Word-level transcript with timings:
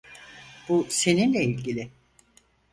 Bu 0.69 0.85
seninle 0.89 1.43
ilgili. 1.43 1.91